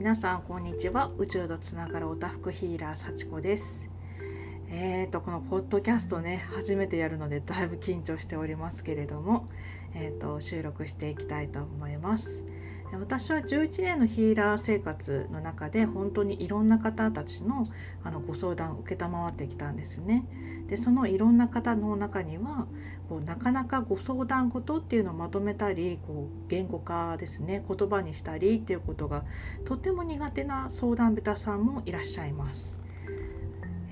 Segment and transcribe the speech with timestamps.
[0.00, 1.10] 皆さんこんにちは。
[1.18, 3.90] 宇宙とつながるおたふくヒーラー幸子です。
[4.70, 9.46] えーとこのポッドキャストね初めてやるのでだいぶ緊張しておりますけれども、
[9.94, 12.44] えーと収録していきたいと思います。
[12.98, 17.66] 私は11年のヒーラー生活の中で本当にいろんな方たちの
[18.02, 20.26] あのご相談を承ってきたんですね。
[20.66, 22.66] でそのいろんな方の中には
[23.08, 29.24] こうなかなかご相談事っていうのをまとめたりこう言語化ですね言葉にしたりっていうことが
[29.64, 32.80] とても苦手な相談下手さんもいらっしゃいます。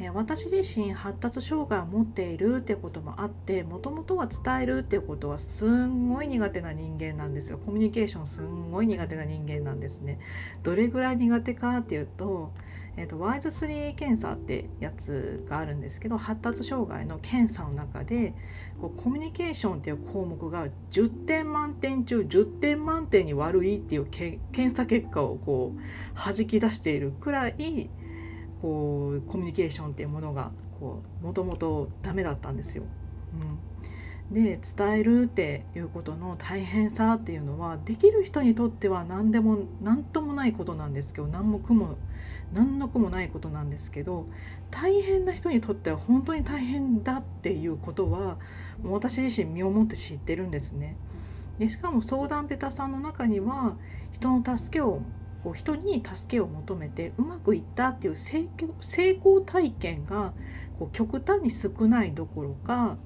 [0.00, 7.58] え私自身発達障害を持っているってこともあってもともとは伝えるっていうことはすんごい苦手な人間なんですよ。
[7.58, 10.20] コミュニケーションすんごい苦手な人間なんですね。
[10.62, 12.52] どれぐらい苦手かっていうと,、
[12.96, 18.34] えーと、ワイズ3検査ってやつがあるんですけど発達障害の検査の中で
[18.80, 25.80] こうコミュニケーションっていう項目が10点満点中10点満点に悪いっていう検査結果をこう
[26.16, 27.90] 弾き出しているくらい
[28.60, 30.50] こうコミュニケーションっていうものが
[31.22, 32.84] もともとダメだったんですよ。
[34.30, 41.96] うん、で伝えるっていうことの大変さっていうのはできる人にとっては何でも何ともないことなんですけど何も苦も
[42.52, 44.26] 何の苦もないことなんですけど
[44.70, 48.38] 大変な人にとっては本当に大変だっていうことは
[48.82, 50.96] 私自身身をもって知ってるんですね。
[51.58, 53.76] でしかも相談ベタさんの中には
[54.12, 55.02] 人の助けを
[55.42, 58.48] こう人に助けを求めてうまくいったっていう成
[59.12, 60.32] 功体験が
[60.78, 62.96] こう極端に少ないどころか、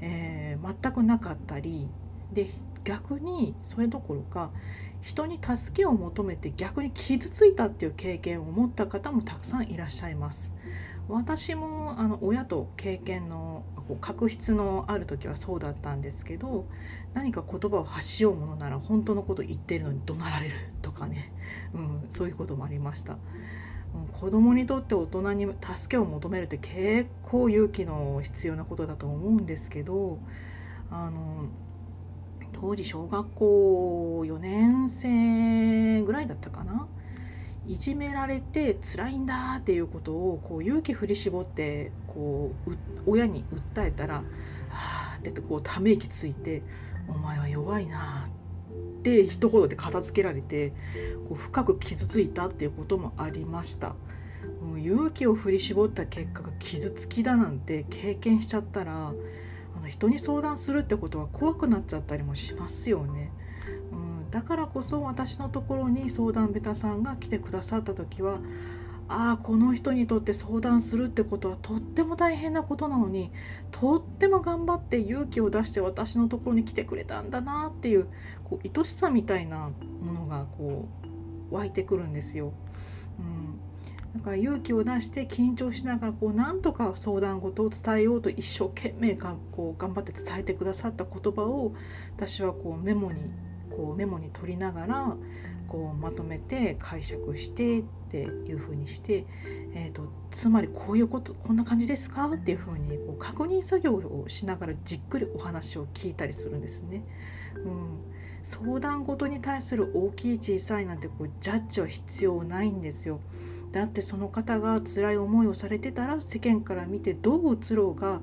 [0.00, 1.88] えー、全くなかったり
[2.32, 2.48] で
[2.84, 4.50] 逆にそれどころか
[5.00, 10.54] 人に助けを求めて逆に傷ついたっていう経験を持った方もたくさんいらっしゃいます。
[11.08, 13.64] 私もあの親と経験の
[14.00, 16.66] 確執のある時はそうだったんですけど
[17.12, 21.32] 何か言葉を発しようものなら本当のこと言ってるのに怒鳴られるとかね、
[22.14, 23.18] そういうこともありました。
[24.12, 30.18] 子供にとって大人に助けを求めるって結構勇気の必要なことだと思うんですけど
[30.90, 31.46] あの
[32.52, 36.88] 当時小学校4年生ぐらいだったかな？
[37.66, 42.76] いじめられて辛いんだっていうことをこう勇気振り絞ってこう
[43.06, 43.44] 親に
[43.74, 44.16] 訴えたら
[44.70, 46.62] 「はあ」ってこうため息ついて
[47.08, 48.43] 「お前は弱いな」って
[49.24, 50.70] 一言で片付けられて
[51.28, 53.94] こう深く傷ついたっていうこともありました。
[54.78, 63.30] 勇気を振り絞った結果が傷つきだなんて経験しちゃったらあの人に相談するってことは怖くなっちゃったりもしますよね。
[63.92, 68.38] うんだからこそ私のところに相談ベタさんが来てくださった時は
[69.08, 73.30] ああこの人にとって相談するってことはとっても大変なことなのに
[73.70, 78.06] とっても頑張って勇気を出して私のところに来てくれたんだなっていう
[78.44, 79.70] こう愛しさみたいな
[80.00, 80.88] ものがこ
[81.50, 82.52] う湧いてくるんですよ。
[84.14, 91.74] だから勇気を出して緊張しながらこうなんとか相談事を伝えようと一生懸命がこう頑張って伝えてくださった言葉を
[92.16, 93.20] 私はこうメモに
[93.70, 95.16] こうメモに取りながら
[95.68, 99.24] こうまとめて解釈してっていう風にして、
[99.74, 107.04] えーと、つまりこういうことこんな感じですかっていう風にこう確認作業をしながらじっくりお話を聞いたりするんですね。
[107.56, 107.98] うん、
[108.42, 113.20] 相談事に対する大きい小さいなんてこうジャッジは必要ないんですよ。
[113.72, 118.20] だってその方が辛い思いをされてたら世間から見てどう映ろうが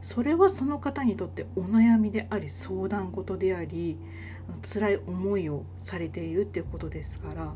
[0.00, 3.98] それはその方にとってお悩みであり相談事であり
[4.62, 7.52] 辛い思いをされているっていうことですから、うん、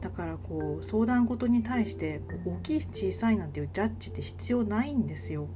[0.00, 5.48] だからこう相談事に対して大きい小さいなんていうジャッジって必要ないんですよ。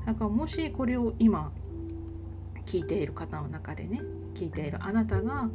[0.00, 1.52] うん、だからもしこれを今
[2.66, 4.02] 聞いている方の中でね
[4.34, 5.50] 聞いているあなたが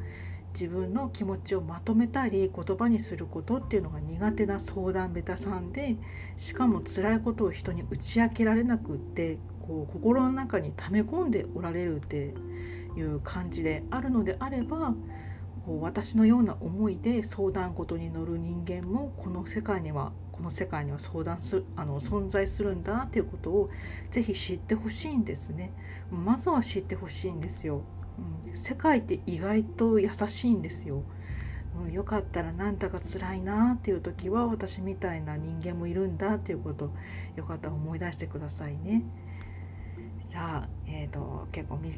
[0.54, 5.96] 自分の気持ちをまとめたり言葉にすることっていうのが苦手な相談ベタさんで
[6.38, 12.34] しかも辛いことを人に打ち明けられなくってこう心の中に溜め込んでおられるって
[12.98, 14.94] いう感じであるのであれば
[15.66, 23.70] こう私のような思いで相談事に乗る人間もこの世界にはこの世界には相談するあの存在するんだっていうことを
[24.10, 25.74] ぜひ知ってほしいんですね。
[26.10, 27.84] まずは知ってほしいんですよ。
[28.54, 31.04] 世界って意外と優しいんですよ。
[31.86, 36.92] うん、よかったらなんだか辛いなっていう時は私みたいな人間もいるんだっていうこと
[37.36, 39.04] よかったら思い出してくださいね。
[40.30, 41.90] じゃあ、えーと、結構み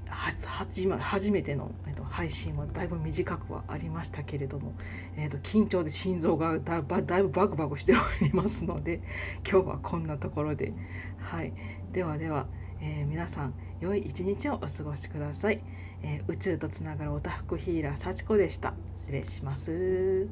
[0.89, 4.73] は初めての、えーと、配信はだいぶ短くはありましたけれども、
[5.17, 9.01] えーと、緊張で心臓がだだいぶバクバクしておりますので
[9.45, 10.71] 今日はこんなところで
[11.19, 11.51] はい
[11.91, 12.47] ではでは、
[12.81, 15.63] えー、皆さん良い一日をお過ごしください、
[16.01, 18.73] えー、宇宙とつながるおたふくヒーラー幸子でした。
[18.95, 20.27] 失礼します。